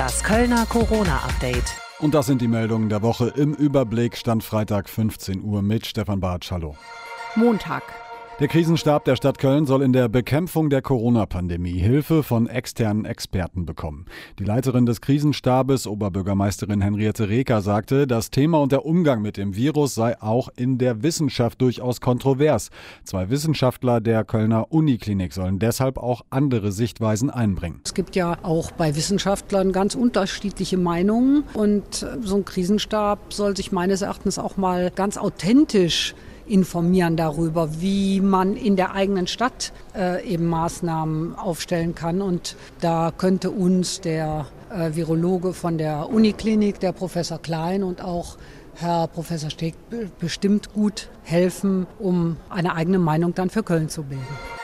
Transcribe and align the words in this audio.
Das 0.00 0.24
Kölner 0.24 0.64
Corona-Update. 0.64 1.76
Und 1.98 2.14
das 2.14 2.24
sind 2.24 2.40
die 2.40 2.48
Meldungen 2.48 2.88
der 2.88 3.02
Woche 3.02 3.34
im 3.36 3.52
Überblick. 3.52 4.16
Stand 4.16 4.42
Freitag 4.42 4.88
15 4.88 5.42
Uhr 5.44 5.60
mit 5.60 5.84
Stefan 5.84 6.20
Bartsch. 6.20 6.50
Hallo. 6.50 6.74
Montag. 7.34 7.82
Der 8.40 8.48
Krisenstab 8.48 9.04
der 9.04 9.16
Stadt 9.16 9.36
Köln 9.36 9.66
soll 9.66 9.82
in 9.82 9.92
der 9.92 10.08
Bekämpfung 10.08 10.70
der 10.70 10.80
Corona-Pandemie 10.80 11.78
Hilfe 11.78 12.22
von 12.22 12.46
externen 12.46 13.04
Experten 13.04 13.66
bekommen. 13.66 14.06
Die 14.38 14.44
Leiterin 14.44 14.86
des 14.86 15.02
Krisenstabes, 15.02 15.86
Oberbürgermeisterin 15.86 16.80
Henriette 16.80 17.28
Reker, 17.28 17.60
sagte, 17.60 18.06
das 18.06 18.30
Thema 18.30 18.62
und 18.62 18.72
der 18.72 18.86
Umgang 18.86 19.20
mit 19.20 19.36
dem 19.36 19.56
Virus 19.56 19.94
sei 19.94 20.18
auch 20.22 20.48
in 20.56 20.78
der 20.78 21.02
Wissenschaft 21.02 21.60
durchaus 21.60 22.00
kontrovers. 22.00 22.70
Zwei 23.04 23.28
Wissenschaftler 23.28 24.00
der 24.00 24.24
Kölner 24.24 24.72
Uniklinik 24.72 25.34
sollen 25.34 25.58
deshalb 25.58 25.98
auch 25.98 26.22
andere 26.30 26.72
Sichtweisen 26.72 27.28
einbringen. 27.28 27.82
Es 27.84 27.92
gibt 27.92 28.16
ja 28.16 28.38
auch 28.42 28.70
bei 28.70 28.96
Wissenschaftlern 28.96 29.70
ganz 29.70 29.94
unterschiedliche 29.94 30.78
Meinungen 30.78 31.44
und 31.52 32.06
so 32.22 32.36
ein 32.36 32.46
Krisenstab 32.46 33.34
soll 33.34 33.54
sich 33.54 33.70
meines 33.70 34.00
Erachtens 34.00 34.38
auch 34.38 34.56
mal 34.56 34.90
ganz 34.90 35.18
authentisch 35.18 36.14
informieren 36.50 37.16
darüber, 37.16 37.80
wie 37.80 38.20
man 38.20 38.56
in 38.56 38.76
der 38.76 38.94
eigenen 38.94 39.26
Stadt 39.26 39.72
äh, 39.94 40.26
eben 40.26 40.46
Maßnahmen 40.46 41.36
aufstellen 41.36 41.94
kann. 41.94 42.20
Und 42.20 42.56
da 42.80 43.12
könnte 43.16 43.50
uns 43.50 44.00
der 44.00 44.46
äh, 44.70 44.94
Virologe 44.94 45.52
von 45.52 45.78
der 45.78 46.10
Uniklinik, 46.10 46.80
der 46.80 46.92
Professor 46.92 47.38
Klein 47.38 47.82
und 47.82 48.02
auch 48.02 48.36
Herr 48.74 49.08
Professor 49.08 49.50
Steg 49.50 49.74
bestimmt 50.18 50.72
gut 50.72 51.08
helfen, 51.22 51.86
um 51.98 52.36
eine 52.48 52.74
eigene 52.74 52.98
Meinung 52.98 53.34
dann 53.34 53.50
für 53.50 53.62
Köln 53.62 53.88
zu 53.88 54.04
bilden. 54.04 54.59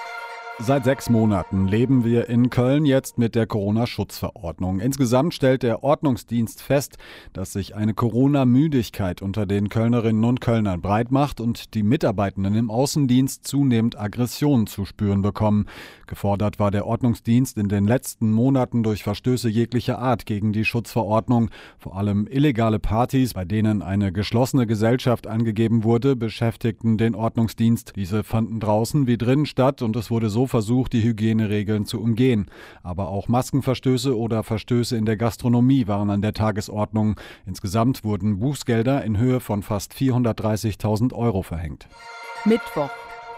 Seit 0.58 0.84
sechs 0.84 1.10
Monaten 1.10 1.68
leben 1.68 2.02
wir 2.02 2.30
in 2.30 2.48
Köln 2.48 2.86
jetzt 2.86 3.18
mit 3.18 3.34
der 3.34 3.46
Corona-Schutzverordnung. 3.46 4.80
Insgesamt 4.80 5.34
stellt 5.34 5.62
der 5.62 5.84
Ordnungsdienst 5.84 6.62
fest, 6.62 6.96
dass 7.34 7.52
sich 7.52 7.76
eine 7.76 7.92
Corona-Müdigkeit 7.92 9.20
unter 9.20 9.44
den 9.44 9.68
Kölnerinnen 9.68 10.24
und 10.24 10.40
Kölnern 10.40 10.80
breit 10.80 11.12
macht 11.12 11.42
und 11.42 11.74
die 11.74 11.82
Mitarbeitenden 11.82 12.54
im 12.54 12.70
Außendienst 12.70 13.46
zunehmend 13.46 14.00
Aggressionen 14.00 14.66
zu 14.66 14.86
spüren 14.86 15.20
bekommen. 15.20 15.66
Gefordert 16.06 16.58
war 16.58 16.70
der 16.70 16.86
Ordnungsdienst 16.86 17.58
in 17.58 17.68
den 17.68 17.86
letzten 17.86 18.32
Monaten 18.32 18.82
durch 18.82 19.02
Verstöße 19.02 19.50
jeglicher 19.50 19.98
Art 19.98 20.24
gegen 20.24 20.54
die 20.54 20.64
Schutzverordnung. 20.64 21.50
Vor 21.78 21.98
allem 21.98 22.26
illegale 22.30 22.78
Partys, 22.78 23.34
bei 23.34 23.44
denen 23.44 23.82
eine 23.82 24.10
geschlossene 24.10 24.66
Gesellschaft 24.66 25.26
angegeben 25.26 25.84
wurde, 25.84 26.16
beschäftigten 26.16 26.96
den 26.96 27.14
Ordnungsdienst. 27.14 27.92
Diese 27.94 28.24
fanden 28.24 28.58
draußen 28.58 29.06
wie 29.06 29.18
drinnen 29.18 29.44
statt 29.44 29.82
und 29.82 29.96
es 29.96 30.10
wurde 30.10 30.30
so 30.30 30.45
versucht, 30.48 30.92
die 30.92 31.02
Hygieneregeln 31.02 31.86
zu 31.86 32.00
umgehen. 32.00 32.46
Aber 32.82 33.08
auch 33.08 33.28
Maskenverstöße 33.28 34.16
oder 34.16 34.42
Verstöße 34.42 34.96
in 34.96 35.04
der 35.04 35.16
Gastronomie 35.16 35.86
waren 35.86 36.10
an 36.10 36.22
der 36.22 36.32
Tagesordnung. 36.32 37.18
Insgesamt 37.46 38.04
wurden 38.04 38.38
Bußgelder 38.38 39.04
in 39.04 39.18
Höhe 39.18 39.40
von 39.40 39.62
fast 39.62 39.94
430.000 39.94 41.12
Euro 41.12 41.42
verhängt. 41.42 41.88
Mittwoch. 42.44 42.90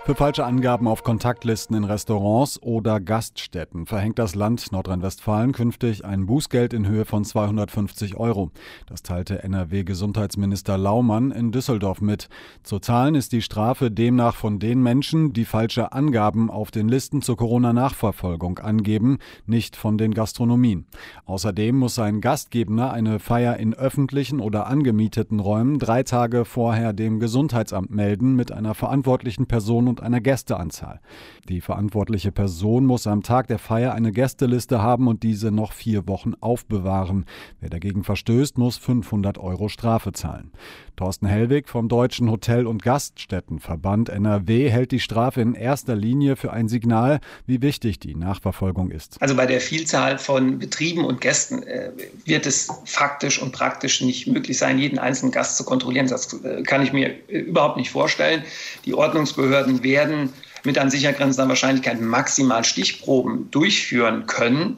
Für 0.09 0.15
falsche 0.15 0.47
Angaben 0.47 0.89
auf 0.89 1.05
Kontaktlisten 1.05 1.77
in 1.77 1.85
Restaurants 1.85 2.63
oder 2.63 2.99
Gaststätten 2.99 3.85
verhängt 3.85 4.19
das 4.19 4.35
Land 4.35 4.73
Nordrhein-Westfalen 4.73 5.53
künftig 5.53 6.07
ein 6.07 6.25
Bußgeld 6.25 6.73
in 6.73 6.89
Höhe 6.89 7.05
von 7.05 7.27
250 7.27 8.17
Euro. 8.17 8.51
Das 8.87 9.03
teilte 9.03 9.43
NRW-Gesundheitsminister 9.43 10.79
Laumann 10.79 11.31
in 11.31 11.53
Düsseldorf 11.53 12.01
mit. 12.01 12.31
Zu 12.63 12.79
zahlen 12.79 13.17
ist 13.17 13.33
die 13.33 13.43
Strafe 13.43 13.91
demnach 13.91 14.35
von 14.35 14.59
den 14.59 14.83
Menschen, 14.83 15.35
die 15.35 15.45
falsche 15.45 15.93
Angaben 15.93 16.51
auf 16.51 16.71
den 16.71 16.89
Listen 16.89 17.21
zur 17.21 17.37
Corona-Nachverfolgung 17.37 18.61
angeben, 18.61 19.19
nicht 19.45 19.77
von 19.77 19.99
den 19.99 20.15
Gastronomien. 20.15 20.87
Außerdem 21.27 21.77
muss 21.77 21.99
ein 21.99 22.23
Gastgeber 22.23 22.95
eine 22.95 23.19
Feier 23.19 23.59
in 23.59 23.75
öffentlichen 23.75 24.41
oder 24.41 24.69
angemieteten 24.69 25.39
Räumen 25.39 25.79
drei 25.79 26.03
Tage 26.03 26.47
vorher 26.47 26.95
dem 26.95 27.21
Gesundheitsamt 27.21 27.91
melden 27.91 28.37
mit 28.37 28.53
einer 28.53 28.73
verantwortlichen 28.73 29.45
Person 29.45 29.87
und 29.87 29.98
und 29.99 30.05
einer 30.05 30.21
Gästeanzahl. 30.21 31.01
Die 31.49 31.61
verantwortliche 31.61 32.33
Person 32.33 32.87
muss 32.87 33.07
am 33.07 33.23
Tag 33.23 33.49
der 33.49 33.59
Feier 33.59 33.95
eine 33.95 34.13
Gästeliste 34.13 34.83
haben 34.83 35.09
und 35.09 35.23
diese 35.23 35.51
noch 35.51 35.73
vier 35.73 36.07
Wochen 36.07 36.35
aufbewahren. 36.41 37.25
Wer 37.61 37.71
dagegen 37.71 38.05
verstößt, 38.05 38.59
muss 38.59 38.77
500 38.77 39.39
Euro 39.39 39.69
Strafe 39.69 40.13
zahlen. 40.13 40.53
Thorsten 40.97 41.27
Hellwig 41.27 41.69
vom 41.69 41.89
Deutschen 41.89 42.29
Hotel- 42.29 42.67
und 42.67 42.83
Gaststättenverband 42.83 44.09
NRW 44.09 44.69
hält 44.69 44.91
die 44.91 44.99
Strafe 44.99 45.41
in 45.41 45.55
erster 45.55 45.95
Linie 45.95 46.35
für 46.35 46.53
ein 46.53 46.69
Signal, 46.69 47.21
wie 47.47 47.63
wichtig 47.63 48.01
die 48.01 48.17
Nachverfolgung 48.17 48.91
ist. 48.91 49.17
Also 49.23 49.37
bei 49.37 49.47
der 49.47 49.61
Vielzahl 49.61 50.19
von 50.19 50.59
Betrieben 50.59 51.05
und 51.05 51.21
Gästen 51.21 51.63
äh, 51.63 51.93
wird 52.25 52.47
es 52.47 52.69
faktisch 52.85 53.41
und 53.41 53.53
praktisch 53.53 54.01
nicht 54.01 54.27
möglich 54.27 54.59
sein, 54.59 54.79
jeden 54.79 54.99
einzelnen 54.99 55.31
Gast 55.31 55.57
zu 55.57 55.65
kontrollieren. 55.65 56.09
Das 56.09 56.33
äh, 56.43 56.63
kann 56.65 56.83
ich 56.83 56.93
mir 56.93 57.11
äh, 57.29 57.39
überhaupt 57.39 57.77
nicht 57.77 57.91
vorstellen. 57.91 58.43
Die 58.85 58.95
Ordnungsbehörden 58.95 59.85
werden 59.89 60.33
mit 60.65 60.79
an 60.79 60.91
sicher 60.91 61.13
grenzender 61.13 61.49
Wahrscheinlichkeit 61.49 62.01
maximal 62.01 62.65
Stichproben 62.65 63.51
durchführen 63.51 64.27
können. 64.27 64.77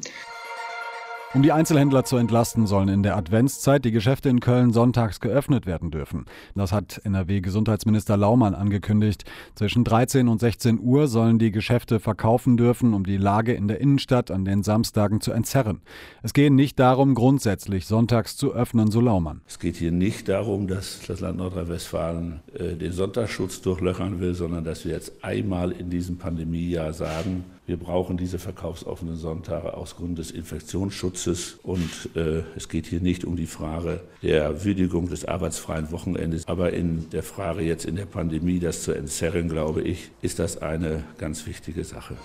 Um 1.33 1.43
die 1.43 1.53
Einzelhändler 1.53 2.03
zu 2.03 2.17
entlasten, 2.17 2.67
sollen 2.67 2.89
in 2.89 3.05
der 3.05 3.17
Adventszeit 3.17 3.85
die 3.85 3.93
Geschäfte 3.93 4.29
in 4.29 4.41
Köln 4.41 4.73
sonntags 4.73 5.21
geöffnet 5.21 5.65
werden 5.65 5.93
dürfen. 5.93 6.25
Das 6.57 6.73
hat 6.73 7.01
NRW-Gesundheitsminister 7.05 8.17
Laumann 8.17 8.57
angekündigt. 8.57 9.23
Zwischen 9.55 9.85
13 9.85 10.27
und 10.27 10.41
16 10.41 10.81
Uhr 10.81 11.07
sollen 11.07 11.39
die 11.39 11.53
Geschäfte 11.53 12.01
verkaufen 12.01 12.57
dürfen, 12.57 12.95
um 12.95 13.05
die 13.05 13.17
Lage 13.17 13.53
in 13.53 13.69
der 13.69 13.81
Innenstadt 13.81 14.33
an 14.33 14.45
den 14.45 14.65
Samstagen 14.65 15.21
zu 15.21 15.31
entzerren. 15.31 15.83
Es 16.25 16.33
gehe 16.33 16.51
nicht 16.51 16.81
darum, 16.81 17.15
grundsätzlich 17.15 17.87
sonntags 17.87 18.37
zu 18.37 18.53
öffnen, 18.53 18.91
so 18.91 19.01
Laumann. 19.01 19.43
Es 19.47 19.61
geht 19.61 19.77
hier 19.77 19.93
nicht 19.93 20.29
darum, 20.29 20.67
dass 20.67 20.99
das 21.07 21.21
Land 21.21 21.39
Nordrhein-Westfalen 21.39 22.41
äh, 22.55 22.75
den 22.75 22.91
Sonntagsschutz 22.91 23.61
durchlöchern 23.61 24.19
will, 24.19 24.35
sondern 24.35 24.65
dass 24.65 24.85
wir 24.85 24.95
jetzt 24.95 25.23
einmal 25.23 25.71
in 25.71 25.91
diesem 25.91 26.19
Pandemiejahr 26.19 26.93
sagen, 26.93 27.45
wir 27.71 27.77
brauchen 27.77 28.17
diese 28.17 28.41
verkaufsoffenen 28.41 29.15
Sonntage 29.15 29.75
aus 29.75 29.95
Grund 29.95 30.19
des 30.19 30.33
Infektionsschutzes. 30.33 31.61
Und 31.63 32.11
äh, 32.17 32.43
es 32.57 32.69
geht 32.69 32.89
hier 32.89 33.01
nicht 33.01 33.25
um 33.25 33.37
die 33.37 33.47
Frage 33.47 34.01
der 34.25 34.65
Würdigung 34.65 35.09
des 35.09 35.25
arbeitsfreien 35.25 35.93
Wochenendes. 35.93 36.49
Aber 36.49 36.73
in 36.73 37.09
der 37.11 37.23
Frage 37.23 37.63
jetzt 37.63 37.85
in 37.85 37.95
der 37.95 38.07
Pandemie, 38.07 38.59
das 38.59 38.83
zu 38.83 38.91
entzerren, 38.91 39.49
glaube 39.49 39.83
ich, 39.83 40.11
ist 40.21 40.41
das 40.41 40.61
eine 40.61 41.05
ganz 41.17 41.47
wichtige 41.47 41.85
Sache. 41.85 42.17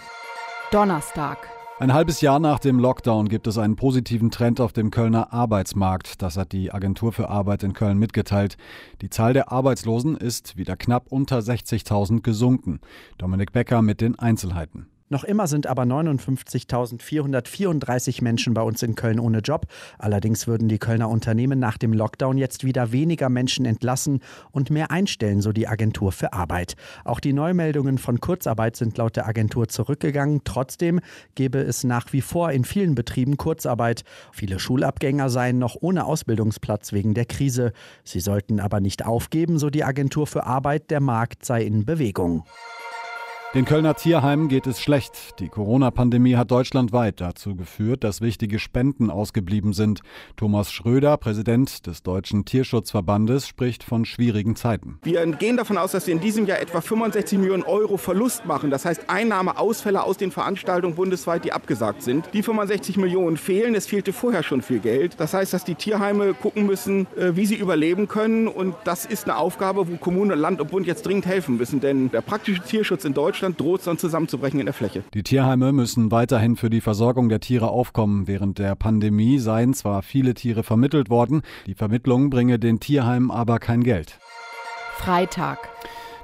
Donnerstag. 0.71 1.37
Ein 1.77 1.93
halbes 1.93 2.21
Jahr 2.21 2.39
nach 2.39 2.57
dem 2.57 2.79
Lockdown 2.79 3.29
gibt 3.29 3.45
es 3.45 3.59
einen 3.59 3.75
positiven 3.75 4.31
Trend 4.31 4.59
auf 4.59 4.73
dem 4.73 4.89
Kölner 4.89 5.31
Arbeitsmarkt. 5.31 6.23
Das 6.23 6.37
hat 6.37 6.53
die 6.53 6.73
Agentur 6.73 7.11
für 7.11 7.29
Arbeit 7.29 7.61
in 7.61 7.73
Köln 7.73 7.99
mitgeteilt. 7.99 8.57
Die 9.03 9.11
Zahl 9.11 9.33
der 9.33 9.51
Arbeitslosen 9.51 10.17
ist 10.17 10.57
wieder 10.57 10.75
knapp 10.75 11.11
unter 11.11 11.37
60.000 11.37 12.23
gesunken. 12.23 12.79
Dominik 13.19 13.51
Becker 13.51 13.83
mit 13.83 14.01
den 14.01 14.17
Einzelheiten. 14.17 14.87
Noch 15.15 15.23
immer 15.23 15.47
sind 15.47 15.65
aber 15.65 15.83
59.434 15.83 18.21
Menschen 18.21 18.53
bei 18.53 18.61
uns 18.61 18.83
in 18.83 18.95
Köln 18.95 19.17
ohne 19.17 19.39
Job. 19.39 19.65
Allerdings 19.97 20.45
würden 20.45 20.67
die 20.67 20.77
Kölner 20.77 21.07
Unternehmen 21.07 21.57
nach 21.57 21.77
dem 21.77 21.93
Lockdown 21.93 22.37
jetzt 22.37 22.65
wieder 22.65 22.91
weniger 22.91 23.29
Menschen 23.29 23.65
entlassen 23.65 24.19
und 24.51 24.71
mehr 24.71 24.91
einstellen, 24.91 25.39
so 25.39 25.53
die 25.53 25.69
Agentur 25.69 26.11
für 26.11 26.33
Arbeit. 26.33 26.75
Auch 27.05 27.21
die 27.21 27.31
Neumeldungen 27.31 27.97
von 27.97 28.19
Kurzarbeit 28.19 28.75
sind 28.75 28.97
laut 28.97 29.15
der 29.15 29.25
Agentur 29.25 29.69
zurückgegangen. 29.69 30.41
Trotzdem 30.43 30.99
gäbe 31.35 31.59
es 31.59 31.85
nach 31.85 32.11
wie 32.11 32.19
vor 32.19 32.51
in 32.51 32.65
vielen 32.65 32.93
Betrieben 32.93 33.37
Kurzarbeit. 33.37 34.03
Viele 34.33 34.59
Schulabgänger 34.59 35.29
seien 35.29 35.59
noch 35.59 35.77
ohne 35.79 36.03
Ausbildungsplatz 36.03 36.91
wegen 36.91 37.13
der 37.13 37.23
Krise. 37.23 37.71
Sie 38.03 38.19
sollten 38.19 38.59
aber 38.59 38.81
nicht 38.81 39.05
aufgeben, 39.05 39.59
so 39.59 39.69
die 39.69 39.85
Agentur 39.85 40.27
für 40.27 40.43
Arbeit. 40.43 40.91
Der 40.91 40.99
Markt 40.99 41.45
sei 41.45 41.63
in 41.63 41.85
Bewegung. 41.85 42.43
Den 43.55 43.63
Kölner 43.63 43.95
Tierheimen 43.95 44.49
geht 44.49 44.67
es 44.67 44.81
schlecht. 44.81 45.39
Die 45.39 45.47
Corona-Pandemie 45.47 46.35
hat 46.35 46.51
deutschlandweit 46.51 47.21
dazu 47.21 47.55
geführt, 47.55 48.03
dass 48.03 48.19
wichtige 48.19 48.59
Spenden 48.59 49.09
ausgeblieben 49.09 49.71
sind. 49.71 50.01
Thomas 50.35 50.73
Schröder, 50.73 51.15
Präsident 51.15 51.87
des 51.87 52.03
Deutschen 52.03 52.43
Tierschutzverbandes, 52.43 53.47
spricht 53.47 53.85
von 53.85 54.03
schwierigen 54.03 54.57
Zeiten. 54.57 54.99
Wir 55.03 55.25
gehen 55.27 55.55
davon 55.55 55.77
aus, 55.77 55.93
dass 55.93 56.05
wir 56.05 56.13
in 56.13 56.19
diesem 56.19 56.45
Jahr 56.47 56.59
etwa 56.59 56.81
65 56.81 57.39
Millionen 57.39 57.63
Euro 57.63 57.95
Verlust 57.95 58.45
machen. 58.45 58.71
Das 58.71 58.83
heißt 58.83 59.09
Einnahmeausfälle 59.09 60.03
aus 60.03 60.17
den 60.17 60.31
Veranstaltungen 60.31 60.95
bundesweit, 60.95 61.45
die 61.45 61.53
abgesagt 61.53 62.01
sind. 62.01 62.25
Die 62.33 62.43
65 62.43 62.97
Millionen 62.97 63.37
fehlen. 63.37 63.73
Es 63.73 63.87
fehlte 63.87 64.11
vorher 64.11 64.43
schon 64.43 64.63
viel 64.63 64.79
Geld. 64.79 65.17
Das 65.17 65.33
heißt, 65.33 65.53
dass 65.53 65.63
die 65.63 65.75
Tierheime 65.75 66.33
gucken 66.33 66.65
müssen, 66.65 67.07
äh, 67.15 67.37
wie 67.37 67.45
sie 67.45 67.55
überleben 67.55 68.09
können. 68.09 68.49
Und 68.49 68.75
das 68.83 69.05
ist 69.05 69.29
eine 69.29 69.37
Aufgabe, 69.37 69.87
wo 69.89 69.95
Kommune, 69.95 70.35
Land 70.35 70.59
und 70.59 70.71
Bund 70.71 70.85
jetzt 70.85 71.05
dringend 71.05 71.25
helfen 71.25 71.55
müssen. 71.55 71.79
Denn 71.79 72.11
der 72.11 72.19
praktische 72.19 72.61
Tierschutz 72.61 73.05
in 73.05 73.13
Deutschland 73.13 73.44
Deutschland 73.45 73.59
droht 73.59 73.79
es 73.79 73.85
dann 73.85 73.97
zusammenzubrechen 73.99 74.59
in 74.59 74.65
der 74.65 74.73
Fläche. 74.73 75.03
Die 75.13 75.21
Tierheime 75.21 75.71
müssen 75.71 76.09
weiterhin 76.09 76.55
für 76.55 76.71
die 76.71 76.81
Versorgung 76.81 77.29
der 77.29 77.39
Tiere 77.39 77.69
aufkommen. 77.69 78.27
Während 78.27 78.57
der 78.57 78.75
Pandemie 78.75 79.37
seien 79.37 79.75
zwar 79.75 80.01
viele 80.01 80.33
Tiere 80.33 80.63
vermittelt 80.63 81.11
worden, 81.11 81.43
die 81.67 81.75
Vermittlung 81.75 82.31
bringe 82.31 82.57
den 82.57 82.79
Tierheimen 82.79 83.29
aber 83.29 83.59
kein 83.59 83.83
Geld. 83.83 84.19
Freitag. 84.95 85.69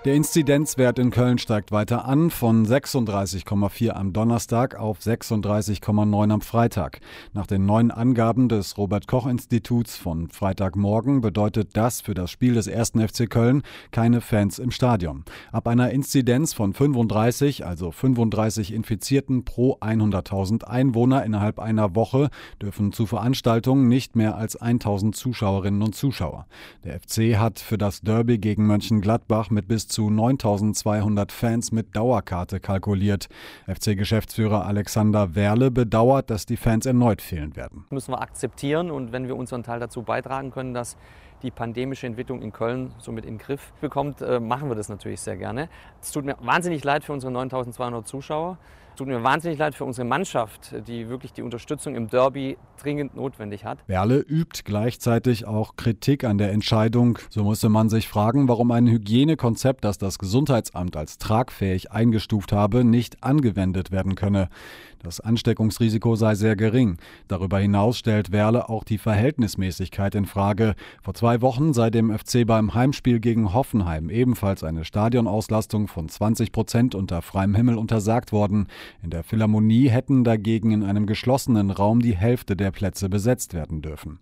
Der 0.04 0.16
Inzidenzwert 0.16 0.98
in 0.98 1.12
Köln 1.12 1.38
steigt 1.38 1.72
weiter 1.72 2.06
an, 2.06 2.32
von 2.32 2.66
36,4 2.66 3.92
am 3.92 4.14
Donnerstag 4.14 4.76
auf 4.76 4.98
36,9 4.98 6.34
am 6.34 6.42
Freitag. 6.42 7.02
Nach 7.34 7.46
den 7.46 7.68
neuen 7.68 7.92
Angaben 7.92 8.50
des 8.50 8.80
Robert 8.80 9.08
Koch 9.08 9.28
Instituts 9.28 9.98
von 9.98 10.30
Freitagmorgen 10.30 11.22
bedeutet 11.22 11.78
das 11.78 12.02
für 12.02 12.16
das 12.16 12.32
Spiel 12.32 12.56
des 12.56 12.68
1. 12.68 12.94
FC 12.94 13.30
Köln 13.30 13.62
keine 13.92 14.22
Fans 14.22 14.58
im 14.58 14.72
Stadion. 14.72 15.24
Ab 15.52 15.68
einer 15.68 15.92
Inzidenz 15.92 16.54
von 16.54 16.74
35, 16.74 17.68
also 17.68 17.92
35 17.92 18.74
Infizierten 18.74 19.46
pro 19.46 19.78
100.000 19.82 20.64
Einwohner 20.64 21.24
innerhalb 21.24 21.60
einer 21.60 21.94
Woche, 21.94 22.32
dürfen 22.60 22.92
zu 22.92 23.06
Veranstaltungen 23.06 23.88
nicht 23.88 24.16
mehr 24.16 24.36
als 24.36 24.56
1000 24.56 25.16
Zuschauerinnen 25.16 25.84
und 25.84 25.94
Zuschauer. 25.94 26.48
Der 26.86 27.00
FC 27.00 27.38
hat 27.38 27.60
für 27.60 27.78
das 27.78 28.02
Derby 28.02 28.40
gegen 28.40 28.66
Mönchengladbach 28.66 29.52
mit 29.52 29.68
bis 29.68 29.91
zu 29.92 30.10
9200 30.10 31.32
Fans 31.32 31.72
mit 31.72 31.96
Dauerkarte 31.96 32.60
kalkuliert. 32.60 33.28
FC-Geschäftsführer 33.68 34.66
Alexander 34.66 35.36
Werle 35.36 35.70
bedauert, 35.72 36.30
dass 36.30 36.46
die 36.46 36.58
Fans 36.58 36.86
erneut 36.86 37.22
fehlen 37.22 37.56
werden. 37.56 37.86
Das 37.90 37.92
müssen 37.92 38.12
wir 38.12 38.22
akzeptieren 38.22 38.90
und 38.90 39.12
wenn 39.12 39.28
wir 39.28 39.36
unseren 39.36 39.64
Teil 39.64 39.80
dazu 39.80 40.02
beitragen 40.02 40.52
können, 40.52 40.74
dass 40.74 40.98
die 41.44 41.52
pandemische 41.52 42.08
Entwicklung 42.08 42.42
in 42.42 42.52
Köln 42.52 42.94
somit 43.00 43.26
in 43.26 43.36
den 43.36 43.40
Griff 43.40 43.74
bekommt, 43.82 44.22
äh, 44.22 44.40
machen 44.40 44.70
wir 44.70 44.76
das 44.76 44.90
natürlich 44.90 45.22
sehr 45.22 45.38
gerne. 45.38 45.70
Es 46.02 46.12
tut 46.12 46.26
mir 46.26 46.36
wahnsinnig 46.42 46.84
leid 46.84 47.04
für 47.04 47.14
unsere 47.14 47.32
9200 47.32 48.08
Zuschauer. 48.08 48.58
Tut 48.96 49.08
mir 49.08 49.24
wahnsinnig 49.24 49.58
leid 49.58 49.74
für 49.74 49.86
unsere 49.86 50.06
Mannschaft, 50.06 50.76
die 50.88 51.08
wirklich 51.08 51.34
die 51.34 51.42
Unterstützung 51.42 51.96
im 51.96 52.08
Derby 52.08 52.58
dringend 52.82 53.16
notwendig 53.16 53.64
hat. 53.64 53.80
Werle 53.88 54.20
übt 54.20 54.64
gleichzeitig 54.66 55.46
auch 55.46 55.76
Kritik 55.76 56.24
an 56.24 56.38
der 56.38 56.52
Entscheidung. 56.52 57.18
So 57.30 57.44
musste 57.44 57.70
man 57.70 57.90
sich 57.90 58.08
fragen, 58.08 58.48
warum 58.48 58.72
ein 58.72 58.88
Hygienekonzept, 58.88 59.86
das 59.86 59.98
das 59.98 60.20
Gesundheitsamt 60.20 60.98
als 60.98 61.18
tragfähig 61.18 61.92
eingestuft 61.92 62.52
habe, 62.52 62.84
nicht 62.84 63.24
angewendet 63.24 63.92
werden 63.92 64.16
könne. 64.16 64.50
Das 65.04 65.20
Ansteckungsrisiko 65.20 66.16
sei 66.16 66.36
sehr 66.36 66.56
gering. 66.56 66.98
Darüber 67.28 67.58
hinaus 67.58 67.98
stellt 67.98 68.32
Werle 68.32 68.70
auch 68.70 68.84
die 68.84 69.00
Verhältnismäßigkeit 69.00 70.14
in 70.14 70.28
Frage. 70.28 70.76
Vor 71.02 71.16
zwei 71.16 71.42
Wochen 71.42 71.74
sei 71.74 71.90
dem 71.90 72.16
FC 72.16 72.46
beim 72.46 72.76
Heimspiel 72.76 73.20
gegen 73.20 73.52
Hoffenheim 73.52 74.12
ebenfalls 74.12 74.64
eine 74.64 74.86
Stadionauslastung 74.86 75.88
von 75.88 76.08
20 76.08 76.52
Prozent 76.52 76.94
unter 76.94 77.24
freiem 77.24 77.56
Himmel 77.56 77.80
untersagt 77.80 78.32
worden. 78.32 78.68
In 79.04 79.10
der 79.10 79.24
Philharmonie 79.24 79.90
hätten 79.90 80.24
dagegen 80.24 80.72
in 80.72 80.84
einem 80.84 81.06
geschlossenen 81.06 81.72
Raum 81.72 82.02
die 82.02 82.16
Hälfte 82.16 82.56
der 82.56 82.72
Plätze 82.72 83.10
besetzt 83.10 83.54
werden 83.54 83.82
dürfen. 83.82 84.20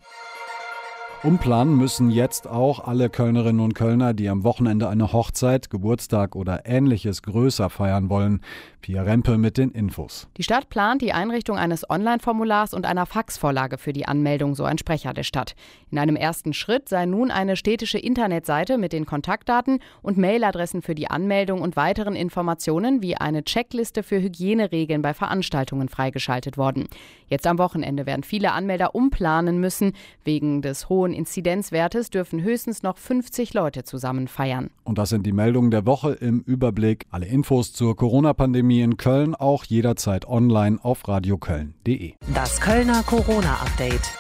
Umplanen 1.22 1.76
müssen 1.76 2.12
jetzt 2.12 2.48
auch 2.48 2.88
alle 2.88 3.10
Kölnerinnen 3.10 3.60
und 3.60 3.76
Kölner, 3.76 4.14
die 4.14 4.30
am 4.30 4.46
Wochenende 4.46 4.88
eine 4.88 5.12
Hochzeit, 5.12 5.70
Geburtstag 5.70 6.34
oder 6.34 6.66
ähnliches 6.66 7.24
größer 7.24 7.70
feiern 7.70 8.10
wollen. 8.10 8.40
Pia 8.82 9.02
Rempe 9.02 9.38
mit 9.38 9.58
den 9.58 9.72
Infos. 9.72 10.30
Die 10.38 10.44
Stadt 10.44 10.70
plant 10.70 11.02
die 11.02 11.12
Einrichtung 11.12 11.58
eines 11.58 11.90
Online-Formulars 11.90 12.74
und 12.74 12.86
einer 12.86 13.06
Faxvorlage 13.06 13.78
für 13.78 13.92
die 13.92 14.08
Anmeldung, 14.08 14.56
so 14.56 14.64
ein 14.64 14.78
Sprecher 14.78 15.14
der 15.14 15.24
Stadt. 15.24 15.56
In 15.92 16.00
einem 16.00 16.16
ersten 16.16 16.54
Schritt 16.54 16.88
sei 16.88 17.06
nun 17.06 17.32
eine 17.32 17.58
städtische 17.58 18.00
Internetseite 18.00 18.78
mit 18.78 18.94
den 18.94 19.06
Kontaktdaten 19.06 19.80
und 20.02 20.18
Mailadressen 20.18 20.82
für 20.82 20.96
die 20.96 21.10
Anmeldung 21.10 21.62
und 21.62 21.76
weiteren 21.76 22.16
Informationen 22.16 23.02
wie 23.02 23.18
eine 23.18 23.44
Checkliste 23.44 24.04
für 24.04 24.22
Hygieneregeln 24.22 25.02
bei 25.02 25.14
Veranstaltungen 25.14 25.90
freigeschaltet 25.90 26.58
worden. 26.58 26.88
Jetzt 27.28 27.46
am 27.46 27.58
Wochenende 27.58 28.06
werden 28.06 28.24
viele 28.24 28.54
Anmelder 28.54 28.96
umplanen 28.96 29.60
müssen. 29.60 29.92
Wegen 30.24 30.62
des 30.62 30.90
hohen 31.10 31.14
Inzidenzwertes 31.14 32.10
dürfen 32.10 32.42
höchstens 32.42 32.84
noch 32.84 32.98
50 32.98 33.54
Leute 33.54 33.84
zusammen 33.84 34.28
feiern. 34.28 34.70
Und 34.84 34.98
das 34.98 35.10
sind 35.10 35.26
die 35.26 35.34
Meldungen 35.34 35.72
der 35.72 35.86
Woche 35.86 36.12
im 36.14 36.42
Überblick. 36.42 37.06
Alle 37.12 37.26
Infos 37.26 37.74
zur 37.74 37.96
Corona-Pandemie 37.96 38.82
in 38.82 38.98
Köln 38.98 39.36
auch 39.36 39.64
jederzeit 39.64 40.28
online 40.28 40.80
auf 40.82 41.08
radioköln.de. 41.08 42.14
Das 42.34 42.62
Kölner 42.62 43.04
Corona-Update. 43.04 44.19